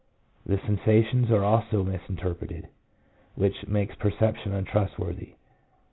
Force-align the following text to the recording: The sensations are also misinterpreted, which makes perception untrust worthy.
The 0.47 0.57
sensations 0.57 1.29
are 1.29 1.43
also 1.43 1.83
misinterpreted, 1.83 2.69
which 3.35 3.67
makes 3.67 3.93
perception 3.93 4.51
untrust 4.51 4.97
worthy. 4.97 5.35